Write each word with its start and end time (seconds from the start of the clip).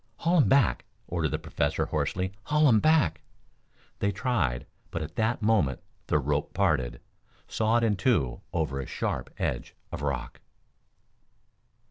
"Haul 0.15 0.39
him 0.39 0.49
back!" 0.49 0.85
ordered 1.07 1.29
the 1.29 1.37
Professor 1.37 1.85
hoarsely. 1.85 2.33
"Haul 2.45 2.67
him 2.67 2.79
back!" 2.79 3.21
They 3.99 4.11
tried, 4.11 4.65
but 4.89 5.03
at 5.03 5.15
that 5.15 5.43
moment 5.43 5.79
the 6.07 6.17
rope 6.17 6.55
parted 6.55 6.99
sawed 7.47 7.83
in 7.83 7.95
two 7.95 8.41
over 8.51 8.79
a 8.79 8.87
sharp 8.87 9.29
edge 9.37 9.75
of 9.91 10.01
rock! 10.01 10.41